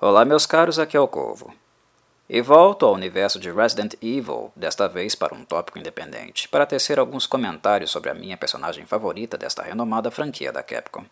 [0.00, 1.52] Olá, meus caros, aqui é o Corvo.
[2.30, 7.00] E volto ao universo de Resident Evil, desta vez para um tópico independente, para tecer
[7.00, 11.04] alguns comentários sobre a minha personagem favorita desta renomada franquia da Capcom.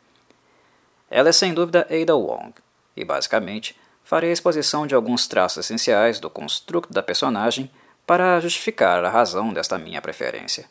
[1.11, 2.55] Ela é sem dúvida Ada Wong,
[2.97, 7.69] e basicamente farei a exposição de alguns traços essenciais do construto da personagem
[8.07, 10.65] para justificar a razão desta minha preferência.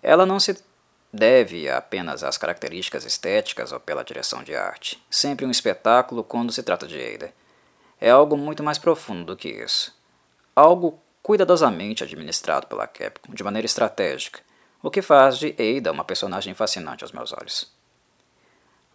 [0.00, 0.62] Ela não se
[1.12, 6.62] deve apenas às características estéticas ou pela direção de arte, sempre um espetáculo quando se
[6.62, 7.32] trata de Ada
[8.02, 9.96] é algo muito mais profundo do que isso.
[10.56, 14.40] Algo cuidadosamente administrado pela Capcom de maneira estratégica,
[14.82, 17.72] o que faz de Ada uma personagem fascinante aos meus olhos.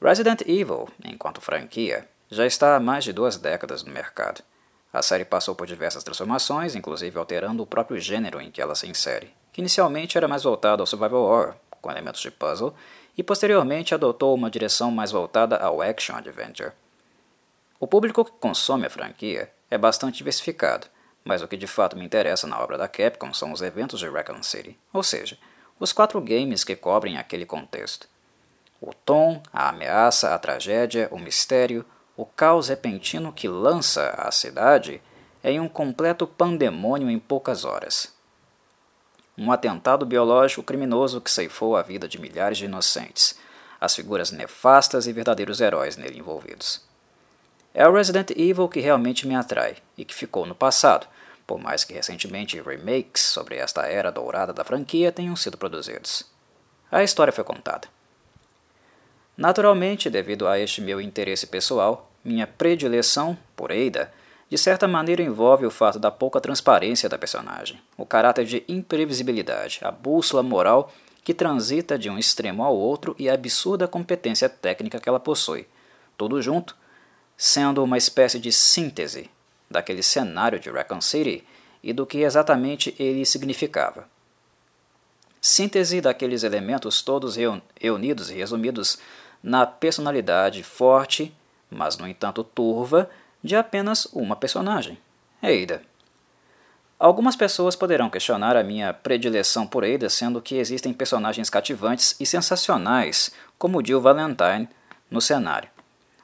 [0.02, 4.44] Resident Evil, enquanto franquia, já está há mais de duas décadas no mercado.
[4.92, 8.88] A série passou por diversas transformações, inclusive alterando o próprio gênero em que ela se
[8.88, 11.56] insere, que inicialmente era mais voltado ao survival horror,
[11.88, 12.76] com elementos de puzzle,
[13.18, 16.74] e posteriormente adotou uma direção mais voltada ao action adventure.
[17.80, 20.88] O público que consome a franquia é bastante diversificado,
[21.24, 24.10] mas o que de fato me interessa na obra da Capcom são os eventos de
[24.10, 25.38] Raccoon City, ou seja,
[25.80, 28.10] os quatro games que cobrem aquele contexto.
[28.82, 31.86] O tom, a ameaça, a tragédia, o mistério,
[32.18, 35.02] o caos repentino que lança a cidade
[35.42, 38.17] é em um completo pandemônio em poucas horas.
[39.38, 43.38] Um atentado biológico criminoso que ceifou a vida de milhares de inocentes,
[43.80, 46.82] as figuras nefastas e verdadeiros heróis nele envolvidos.
[47.74, 51.06] É o Resident Evil que realmente me atrai e que ficou no passado,
[51.46, 56.26] por mais que recentemente remakes sobre esta era dourada da franquia tenham sido produzidos.
[56.92, 57.88] A história foi contada.
[59.38, 64.12] Naturalmente, devido a este meu interesse pessoal, minha predileção por Ada,
[64.50, 69.80] de certa maneira envolve o fato da pouca transparência da personagem, o caráter de imprevisibilidade,
[69.82, 70.92] a bússola moral
[71.24, 75.68] que transita de um extremo ao outro e a absurda competência técnica que ela possui,
[76.18, 76.76] tudo junto
[77.38, 79.30] sendo uma espécie de síntese
[79.70, 81.46] daquele cenário de Raccoon City
[81.84, 84.10] e do que exatamente ele significava.
[85.40, 87.38] Síntese daqueles elementos todos
[87.80, 88.98] reunidos e resumidos
[89.44, 91.32] na personalidade forte,
[91.70, 93.08] mas no entanto turva,
[93.48, 94.98] de apenas uma personagem,
[95.42, 95.82] Ada.
[97.00, 102.26] Algumas pessoas poderão questionar a minha predileção por Ada, sendo que existem personagens cativantes e
[102.26, 104.70] sensacionais, como Jill Valentine,
[105.10, 105.70] no cenário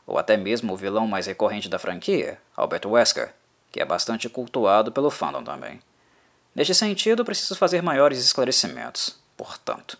[0.05, 3.33] ou até mesmo o vilão mais recorrente da franquia, Albert Wesker,
[3.71, 5.79] que é bastante cultuado pelo fandom também.
[6.53, 9.17] Neste sentido, preciso fazer maiores esclarecimentos.
[9.35, 9.97] Portanto,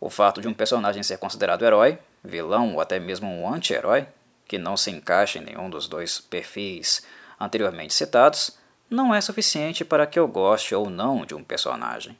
[0.00, 4.06] o fato de um personagem ser considerado herói, vilão ou até mesmo um anti-herói,
[4.46, 7.02] que não se encaixa em nenhum dos dois perfis
[7.40, 8.56] anteriormente citados,
[8.88, 12.16] não é suficiente para que eu goste ou não de um personagem.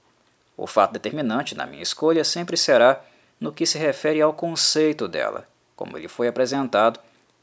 [0.56, 3.00] O fato determinante na minha escolha sempre será
[3.40, 5.46] no que se refere ao conceito dela,
[5.76, 7.00] como ele foi apresentado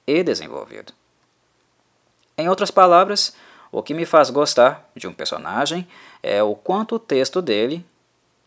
[0.07, 0.93] e desenvolvido.
[2.37, 3.35] Em outras palavras,
[3.71, 5.87] o que me faz gostar de um personagem
[6.23, 7.85] é o quanto o texto dele,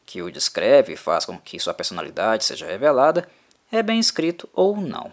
[0.05, 3.29] que o descreve e faz com que sua personalidade seja revelada,
[3.71, 5.13] é bem escrito ou não.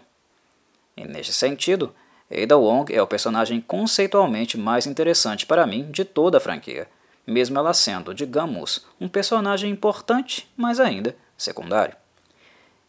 [0.96, 1.94] E neste sentido,
[2.30, 6.88] Ada Wong é o personagem conceitualmente mais interessante para mim de toda a franquia,
[7.26, 11.96] mesmo ela sendo, digamos, um personagem importante, mas ainda secundário.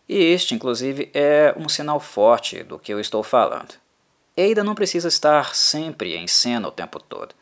[0.08, 3.75] E este, inclusive, é um sinal forte do que eu estou falando.
[4.36, 7.36] Eida não precisa estar sempre em cena o tempo todo,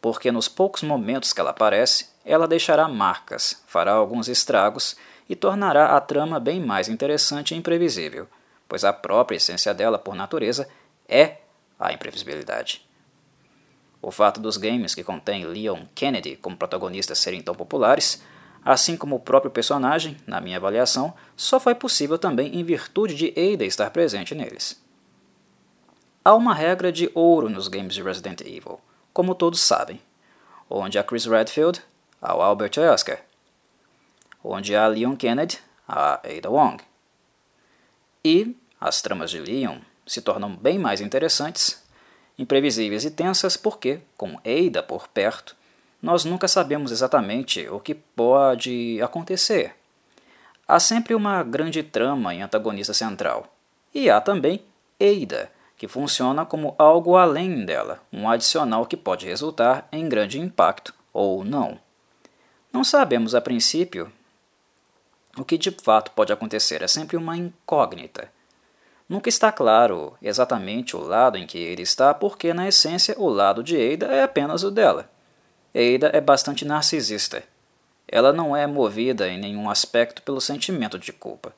[0.00, 4.96] porque nos poucos momentos que ela aparece, ela deixará marcas, fará alguns estragos
[5.28, 8.28] e tornará a trama bem mais interessante e imprevisível,
[8.68, 10.68] pois a própria essência dela, por natureza,
[11.08, 11.38] é
[11.78, 12.86] a imprevisibilidade.
[14.00, 18.22] O fato dos games que contêm Leon Kennedy como protagonista serem tão populares
[18.64, 23.28] assim como o próprio personagem, na minha avaliação, só foi possível também em virtude de
[23.28, 24.78] Ada estar presente neles.
[26.24, 28.78] Há uma regra de ouro nos games de Resident Evil,
[29.12, 30.00] como todos sabem,
[30.68, 31.80] onde há Chris Redfield,
[32.20, 33.22] há Albert Wesker,
[34.44, 35.58] onde há Leon Kennedy,
[35.88, 36.84] há Ada Wong.
[38.30, 41.82] E as tramas de Leon se tornam bem mais interessantes,
[42.38, 45.56] imprevisíveis e tensas porque, com Ada por perto,
[46.02, 49.74] nós nunca sabemos exatamente o que pode acontecer.
[50.66, 53.50] Há sempre uma grande trama em antagonista central.
[53.94, 54.62] E há também
[55.00, 60.92] Eida, que funciona como algo além dela, um adicional que pode resultar em grande impacto
[61.14, 61.80] ou não.
[62.70, 64.12] Não sabemos a princípio
[65.38, 68.30] o que de fato pode acontecer, é sempre uma incógnita.
[69.08, 73.62] Nunca está claro exatamente o lado em que ele está, porque na essência o lado
[73.62, 75.10] de Eida é apenas o dela.
[75.74, 77.42] Ada é bastante narcisista.
[78.06, 81.54] Ela não é movida em nenhum aspecto pelo sentimento de culpa,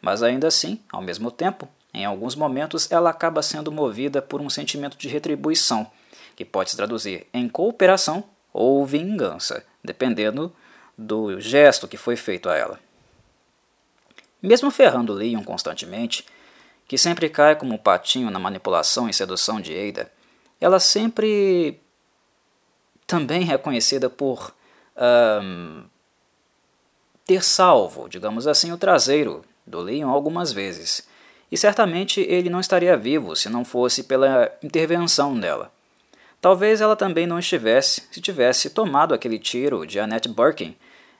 [0.00, 4.50] mas ainda assim, ao mesmo tempo, Em alguns momentos, ela acaba sendo movida por um
[4.50, 5.90] sentimento de retribuição,
[6.36, 8.22] que pode se traduzir em cooperação
[8.52, 10.52] ou vingança, dependendo
[10.96, 12.78] do gesto que foi feito a ela.
[14.46, 16.24] Mesmo ferrando Leon constantemente,
[16.86, 20.08] que sempre cai como um patinho na manipulação e sedução de Ada,
[20.60, 21.80] ela sempre
[23.08, 24.54] também é reconhecida por
[25.42, 25.82] um,
[27.24, 31.08] ter salvo, digamos assim, o traseiro do Leon algumas vezes.
[31.50, 35.72] E certamente ele não estaria vivo se não fosse pela intervenção dela.
[36.40, 40.76] Talvez ela também não estivesse se tivesse tomado aquele tiro de Annette Birkin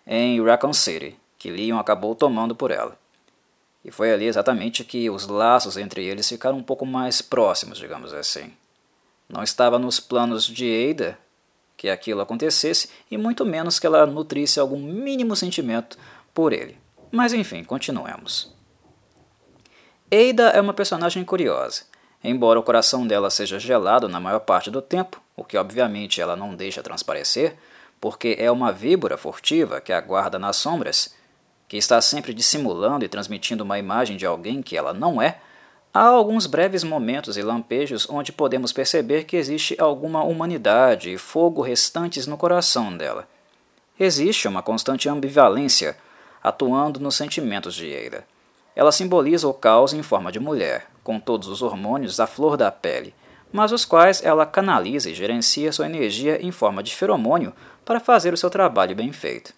[0.06, 2.96] em Raccoon City, que Leon acabou tomando por ela.
[3.86, 8.12] E foi ali exatamente que os laços entre eles ficaram um pouco mais próximos, digamos
[8.12, 8.52] assim.
[9.28, 11.16] Não estava nos planos de Ada
[11.76, 15.96] que aquilo acontecesse e muito menos que ela nutrisse algum mínimo sentimento
[16.34, 16.76] por ele.
[17.12, 18.52] Mas enfim, continuemos.
[20.10, 21.84] Ada é uma personagem curiosa.
[22.24, 26.34] Embora o coração dela seja gelado na maior parte do tempo, o que obviamente ela
[26.34, 27.54] não deixa transparecer,
[28.00, 31.14] porque é uma víbora furtiva que aguarda nas sombras,
[31.68, 35.38] que está sempre dissimulando e transmitindo uma imagem de alguém que ela não é,
[35.92, 41.62] há alguns breves momentos e lampejos onde podemos perceber que existe alguma humanidade e fogo
[41.62, 43.26] restantes no coração dela.
[43.98, 45.96] Existe uma constante ambivalência
[46.42, 48.26] atuando nos sentimentos de Eira.
[48.74, 52.70] Ela simboliza o caos em forma de mulher, com todos os hormônios à flor da
[52.70, 53.14] pele,
[53.50, 57.54] mas os quais ela canaliza e gerencia sua energia em forma de feromônio
[57.84, 59.54] para fazer o seu trabalho bem feito.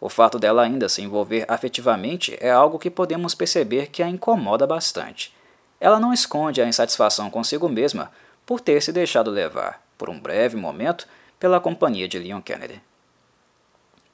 [0.00, 4.66] O fato dela ainda se envolver afetivamente é algo que podemos perceber que a incomoda
[4.66, 5.34] bastante.
[5.78, 8.10] Ela não esconde a insatisfação consigo mesma
[8.46, 11.06] por ter se deixado levar, por um breve momento,
[11.38, 12.80] pela companhia de Leon Kennedy.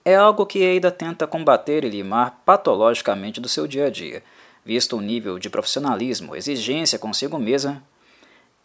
[0.04, 4.22] É algo que Ada tenta combater e limar patologicamente do seu dia a dia,
[4.64, 7.82] visto o nível de profissionalismo, exigência consigo mesma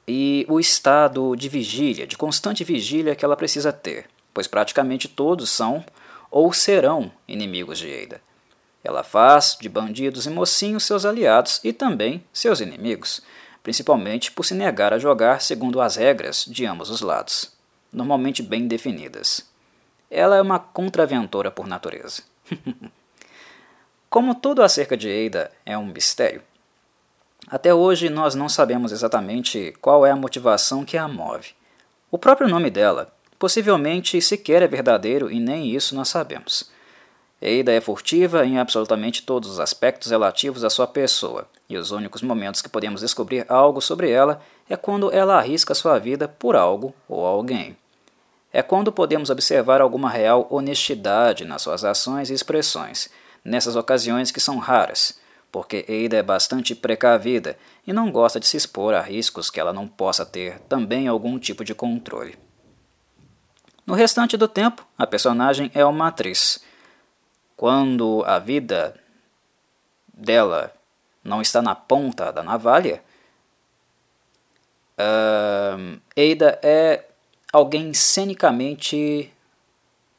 [0.07, 5.49] e o estado de vigília, de constante vigília que ela precisa ter, pois praticamente todos
[5.49, 5.83] são
[6.31, 8.21] ou serão inimigos de Ada.
[8.83, 13.21] Ela faz de bandidos e mocinhos seus aliados e também seus inimigos,
[13.61, 17.51] principalmente por se negar a jogar segundo as regras de ambos os lados,
[17.93, 19.47] normalmente bem definidas.
[20.09, 22.23] Ela é uma contraventora por natureza.
[24.09, 26.41] Como tudo acerca de Ada é um mistério,
[27.47, 31.49] até hoje nós não sabemos exatamente qual é a motivação que a move.
[32.09, 36.71] O próprio nome dela possivelmente sequer é verdadeiro e nem isso nós sabemos.
[37.41, 42.21] Ada é furtiva em absolutamente todos os aspectos relativos à sua pessoa, e os únicos
[42.21, 44.39] momentos que podemos descobrir algo sobre ela
[44.69, 47.75] é quando ela arrisca sua vida por algo ou alguém
[48.53, 53.09] é quando podemos observar alguma real honestidade nas suas ações e expressões,
[53.43, 55.19] nessas ocasiões que são raras,
[55.51, 59.73] porque Ada é bastante precavida e não gosta de se expor a riscos que ela
[59.73, 62.37] não possa ter também algum tipo de controle.
[63.91, 66.63] No restante do tempo, a personagem é uma atriz.
[67.57, 68.97] Quando a vida
[70.13, 70.73] dela
[71.21, 73.03] não está na ponta da navalha,
[74.97, 75.99] uh,
[76.63, 77.03] é
[77.51, 79.29] alguém cenicamente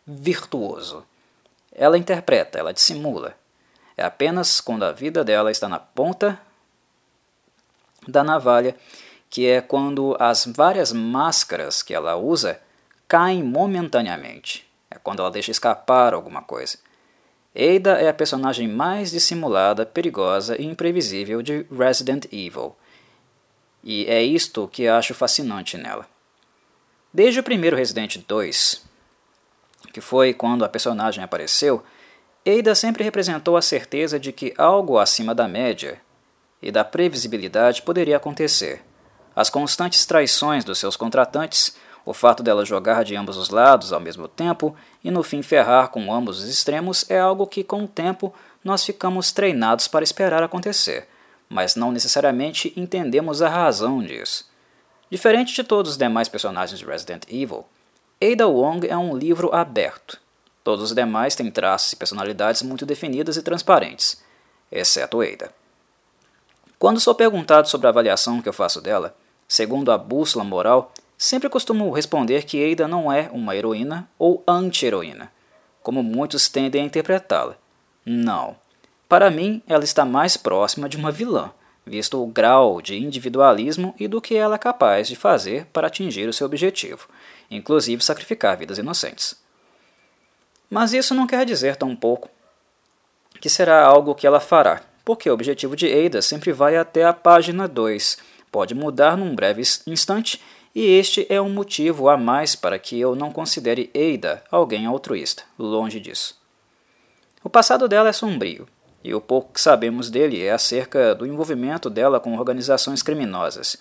[0.07, 1.03] virtuoso.
[1.75, 3.35] Ela interpreta, ela dissimula.
[3.97, 6.39] É apenas quando a vida dela está na ponta
[8.07, 8.77] da navalha,
[9.31, 12.61] que é quando as várias máscaras que ela usa
[13.13, 14.67] caem momentaneamente.
[14.91, 16.79] É quando ela deixa escapar alguma coisa.
[17.55, 22.75] Ada é a personagem mais dissimulada, perigosa e imprevisível de Resident Evil.
[23.85, 26.09] E é isto que acho fascinante nela.
[27.13, 28.83] Desde o primeiro Resident 2,
[29.93, 31.85] que foi quando a personagem apareceu,
[32.47, 36.01] Ada sempre representou a certeza de que algo acima da média
[36.63, 38.83] e da previsibilidade poderia acontecer.
[39.37, 44.01] As constantes traições dos seus contratantes, o fato dela jogar de ambos os lados ao
[44.01, 47.89] mesmo tempo e no fim ferrar com ambos os extremos é algo que, com o
[47.89, 51.09] tempo, nós ficamos treinados para esperar acontecer,
[51.49, 54.51] mas não necessariamente entendemos a razão disso.
[55.11, 57.65] Diferente de todos os demais personagens de Resident Evil,
[58.21, 60.19] Ada Wong é um livro aberto.
[60.65, 64.23] Todos os demais têm traços e personalidades muito definidas e transparentes,
[64.71, 65.53] exceto Ada.
[66.79, 69.15] Quando sou perguntado sobre a avaliação que eu faço dela,
[69.47, 70.93] segundo a bússola moral,
[71.25, 75.31] sempre costumo responder que Ada não é uma heroína ou anti-heroína,
[75.83, 77.57] como muitos tendem a interpretá-la.
[78.05, 78.57] Não.
[79.09, 81.53] Para mim, ela está mais próxima de uma vilã
[81.85, 86.29] visto o grau de individualismo e do que ela é capaz de fazer para atingir
[86.29, 87.09] o seu objetivo,
[87.51, 89.37] inclusive sacrificar vidas inocentes.
[90.71, 92.29] Mas isso não quer dizer tampouco
[93.41, 97.13] que será algo que ela fará, porque o objetivo de Ada sempre vai até a
[97.13, 98.19] página 2.
[98.51, 100.41] Pode mudar num breve instante,
[100.75, 105.43] e este é um motivo a mais para que eu não considere Ada alguém altruísta,
[105.59, 106.41] longe disso.
[107.45, 108.67] O passado dela é sombrio,
[109.05, 113.77] e o pouco que sabemos dele é acerca do envolvimento dela com organizações criminosas,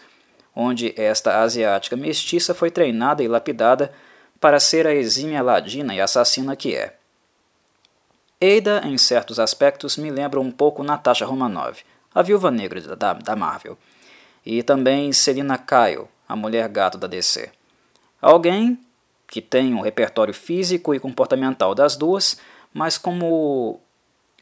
[0.55, 3.93] onde esta asiática mestiça foi treinada e lapidada
[4.39, 6.95] para ser a exímia ladina e assassina que é.
[8.41, 11.77] Ada, em certos aspectos, me lembra um pouco Natasha Romanov,
[12.13, 13.77] a viúva negra da, da Marvel,
[14.43, 17.51] e também Selina Kyle, a mulher gato da DC.
[18.21, 18.79] Alguém
[19.27, 22.37] que tem um repertório físico e comportamental das duas,
[22.73, 23.81] mas como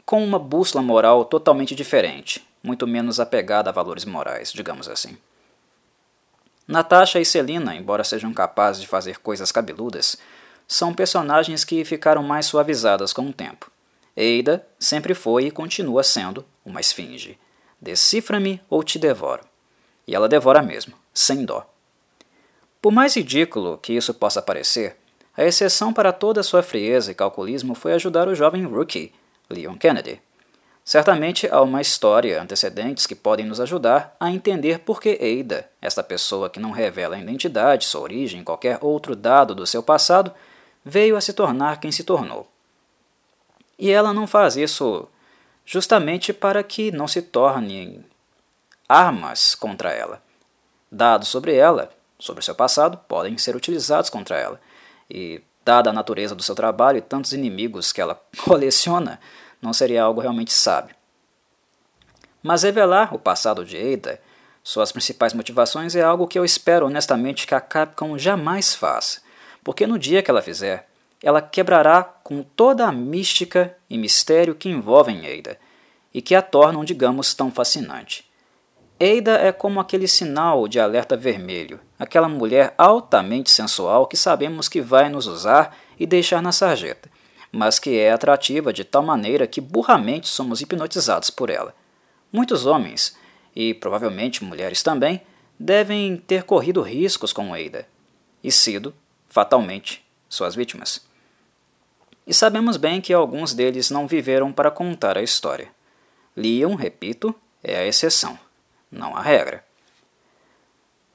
[0.05, 5.17] com uma bússola moral totalmente diferente, muito menos apegada a valores morais, digamos assim.
[6.67, 10.17] Natasha e Celina, embora sejam capazes de fazer coisas cabeludas,
[10.67, 13.71] são personagens que ficaram mais suavizadas com o tempo.
[14.15, 17.39] Eida sempre foi e continua sendo uma esfinge.
[17.81, 19.43] Decifra-me ou te devoro.
[20.07, 21.67] E ela devora mesmo, sem dó.
[22.81, 24.95] Por mais ridículo que isso possa parecer,
[25.35, 29.13] a exceção para toda sua frieza e calculismo foi ajudar o jovem rookie,
[29.49, 30.21] Leon Kennedy.
[30.85, 36.01] Certamente há uma história antecedentes que podem nos ajudar a entender por que Ada, esta
[36.01, 40.33] pessoa que não revela a identidade, sua origem, qualquer outro dado do seu passado,
[40.83, 42.49] veio a se tornar quem se tornou.
[43.77, 45.07] E ela não faz isso
[45.65, 48.03] justamente para que não se tornem
[48.87, 50.23] armas contra ela.
[50.91, 54.61] Dados sobre ela, sobre seu passado, podem ser utilizados contra ela.
[55.09, 59.19] E, dada a natureza do seu trabalho e tantos inimigos que ela coleciona,
[59.61, 60.95] não seria algo realmente sábio.
[62.41, 64.19] Mas revelar o passado de Ada,
[64.63, 69.21] suas principais motivações, é algo que eu espero honestamente que a Capcom jamais faça,
[69.63, 70.87] porque no dia que ela fizer,
[71.21, 75.57] ela quebrará com toda a mística e mistério que envolvem Ada
[76.13, 78.29] e que a tornam, digamos, tão fascinante.
[78.99, 84.79] Ada é como aquele sinal de alerta vermelho, aquela mulher altamente sensual que sabemos que
[84.79, 87.11] vai nos usar e deixar na sarjeta,
[87.51, 91.75] mas que é atrativa de tal maneira que burramente somos hipnotizados por ela.
[92.31, 93.17] Muitos homens,
[93.53, 95.21] e provavelmente mulheres também,
[95.59, 97.85] devem ter corrido riscos com Ada
[98.41, 98.95] e sido,
[99.27, 101.05] fatalmente, suas vítimas.
[102.25, 105.67] E sabemos bem que alguns deles não viveram para contar a história.
[106.35, 108.39] Leon, repito, é a exceção,
[108.89, 109.65] não a regra.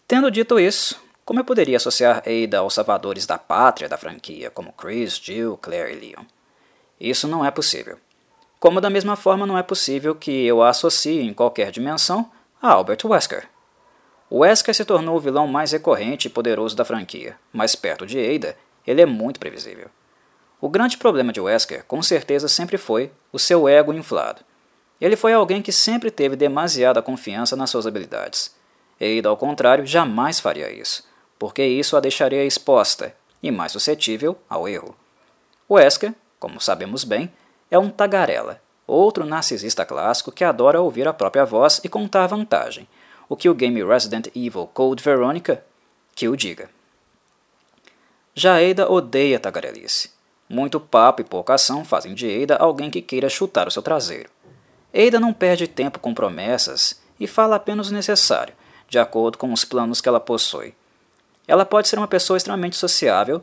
[0.07, 4.73] Tendo dito isso, como eu poderia associar Ada aos salvadores da pátria da franquia, como
[4.73, 6.25] Chris, Jill, Claire e Leon?
[7.01, 7.99] Isso não é possível.
[8.61, 12.31] Como da mesma forma não é possível que eu a associe em qualquer dimensão
[12.61, 13.49] a Albert Wesker.
[14.31, 18.57] Wesker se tornou o vilão mais recorrente e poderoso da franquia, mas perto de Ada,
[18.87, 19.89] ele é muito previsível.
[20.61, 24.43] O grande problema de Wesker, com certeza, sempre foi o seu ego inflado.
[25.01, 28.55] Ele foi alguém que sempre teve demasiada confiança nas suas habilidades.
[29.01, 31.05] Ada, ao contrário, jamais faria isso,
[31.39, 34.97] porque isso a deixaria exposta e mais suscetível ao erro.
[35.71, 37.33] Wesker, como sabemos bem,
[37.71, 42.89] é um tagarela, outro narcisista clássico que adora ouvir a própria voz e contar vantagem,
[43.29, 45.65] o que o game Resident Evil Code Veronica
[46.15, 46.71] que o diga.
[48.35, 50.11] Já Ada odeia tagarelice.
[50.49, 54.31] Muito papo e pouca ação fazem de Ada alguém que queira chutar o seu traseiro.
[54.95, 58.55] Ada não perde tempo com promessas e fala apenas o necessário,
[58.95, 60.73] de acordo com os planos que ela possui.
[61.49, 63.43] Ela pode ser uma pessoa extremamente sociável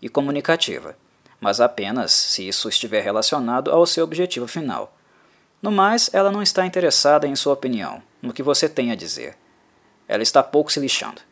[0.00, 0.94] e comunicativa,
[1.40, 4.94] mas apenas se isso estiver relacionado ao seu objetivo final.
[5.62, 9.38] No mais, ela não está interessada em sua opinião, no que você tem a dizer.
[10.06, 11.22] Ela está pouco se lixando.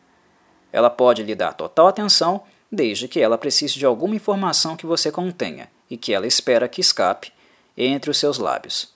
[0.73, 5.11] Ela pode lhe dar total atenção desde que ela precise de alguma informação que você
[5.11, 7.31] contenha e que ela espera que escape
[7.77, 8.91] entre os seus lábios.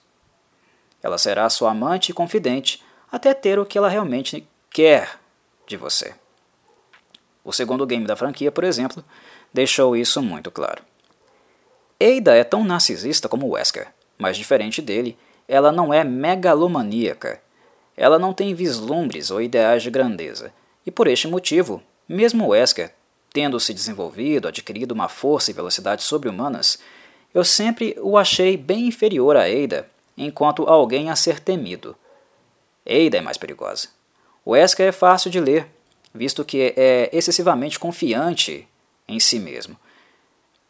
[1.00, 2.82] Ela será sua amante e confidente
[3.14, 5.20] até ter o que ela realmente quer
[5.68, 6.12] de você.
[7.44, 9.04] O segundo game da franquia, por exemplo,
[9.52, 10.82] deixou isso muito claro.
[12.00, 13.86] Ada é tão narcisista como Wesker,
[14.18, 15.16] mas diferente dele,
[15.46, 17.40] ela não é megalomaníaca.
[17.96, 20.52] Ela não tem vislumbres ou ideais de grandeza,
[20.84, 22.92] e por este motivo, mesmo Wesker
[23.32, 26.78] tendo se desenvolvido, adquirido uma força e velocidade sobre-humanas,
[27.32, 31.96] eu sempre o achei bem inferior a Ada, enquanto alguém a ser temido.
[32.84, 33.88] Ada é mais perigosa.
[34.46, 35.66] Wesker é fácil de ler,
[36.14, 38.68] visto que é excessivamente confiante
[39.08, 39.76] em si mesmo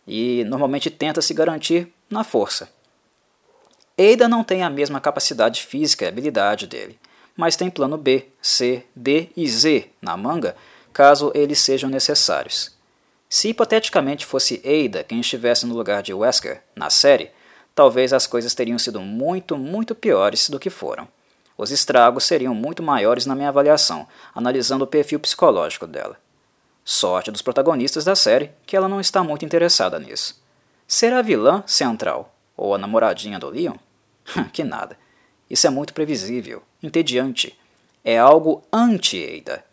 [0.06, 2.68] e normalmente tenta se garantir na força.
[3.98, 6.98] Ada não tem a mesma capacidade física e habilidade dele,
[7.36, 10.56] mas tem plano B, C, D e Z na manga
[10.92, 12.72] caso eles sejam necessários.
[13.28, 17.30] Se hipoteticamente fosse Ada quem estivesse no lugar de Wesker na série,
[17.74, 21.08] talvez as coisas teriam sido muito, muito piores do que foram.
[21.56, 26.16] Os estragos seriam muito maiores na minha avaliação, analisando o perfil psicológico dela.
[26.84, 30.42] Sorte dos protagonistas da série que ela não está muito interessada nisso.
[30.86, 33.76] Será a vilã central ou a namoradinha do Leon?
[34.52, 34.98] que nada.
[35.48, 37.58] Isso é muito previsível, entediante.
[38.04, 39.64] É algo anti-Eida.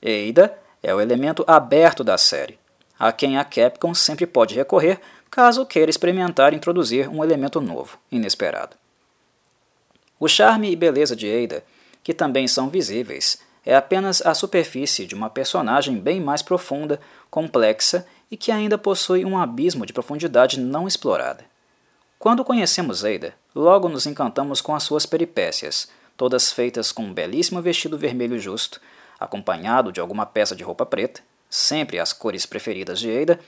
[0.00, 2.58] Eida é o elemento aberto da série,
[2.98, 5.00] a quem a Capcom sempre pode recorrer
[5.30, 8.76] caso queira experimentar introduzir um elemento novo, inesperado.
[10.20, 11.64] O charme e beleza de Ada,
[12.02, 18.06] que também são visíveis, é apenas a superfície de uma personagem bem mais profunda, complexa
[18.30, 21.44] e que ainda possui um abismo de profundidade não explorada.
[22.18, 27.62] Quando conhecemos Ada, logo nos encantamos com as suas peripécias, todas feitas com um belíssimo
[27.62, 28.80] vestido vermelho justo,
[29.20, 33.38] acompanhado de alguma peça de roupa preta, sempre as cores preferidas de Ada,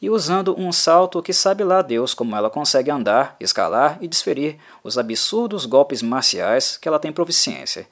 [0.00, 4.58] e usando um salto que sabe lá Deus como ela consegue andar, escalar e desferir
[4.82, 7.86] os absurdos golpes marciais que ela tem proficiência.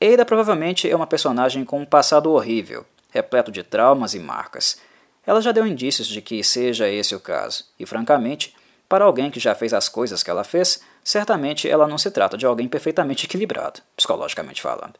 [0.00, 4.80] Eida provavelmente é uma personagem com um passado horrível, repleto de traumas e marcas.
[5.26, 8.54] Ela já deu indícios de que seja esse o caso, e francamente,
[8.88, 12.36] para alguém que já fez as coisas que ela fez, certamente ela não se trata
[12.36, 14.94] de alguém perfeitamente equilibrado, psicologicamente falando.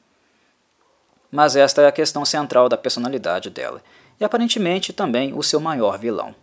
[1.30, 3.82] Mas esta é a questão central da personalidade dela,
[4.20, 6.34] e aparentemente também o seu maior vilão.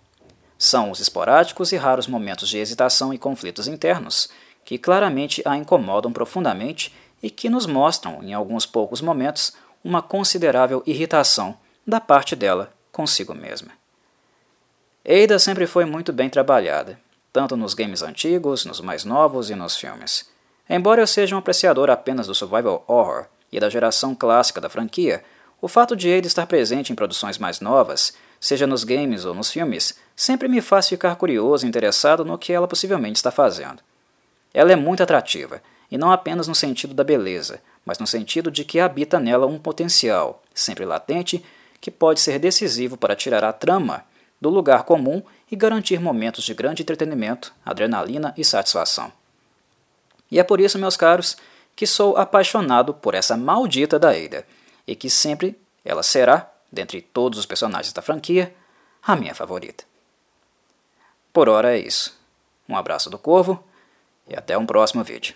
[0.58, 4.28] São os esporádicos e raros momentos de hesitação e conflitos internos
[4.66, 6.94] que claramente a incomodam profundamente
[7.24, 13.34] e que nos mostram, em alguns poucos momentos, uma considerável irritação da parte dela consigo
[13.34, 13.72] mesma.
[15.08, 17.00] Ada sempre foi muito bem trabalhada,
[17.32, 20.30] tanto nos games antigos, nos mais novos e nos filmes.
[20.70, 25.24] Embora eu seja um apreciador apenas do survival horror e da geração clássica da franquia,
[25.62, 29.52] o fato de ele estar presente em produções mais novas, seja nos games ou nos
[29.52, 33.82] filmes, sempre me faz ficar curioso e interessado no que ela possivelmente está fazendo.
[34.54, 38.64] Ela é muito atrativa, e não apenas no sentido da beleza, mas no sentido de
[38.64, 41.44] que habita nela um potencial, sempre latente,
[41.80, 44.04] que pode ser decisivo para tirar a trama
[44.40, 49.12] do lugar comum e garantir momentos de grande entretenimento, adrenalina e satisfação.
[50.30, 51.38] E é por isso, meus caros,
[51.76, 54.46] que sou apaixonado por essa maldita da Ada
[54.88, 58.56] e que sempre ela será, dentre todos os personagens da franquia,
[59.04, 59.84] a minha favorita.
[61.32, 62.18] Por hora é isso.
[62.68, 63.64] Um abraço do Corvo
[64.28, 65.36] e até um próximo vídeo.